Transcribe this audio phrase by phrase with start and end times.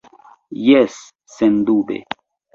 [0.67, 0.95] Jes,
[1.35, 2.01] sendube.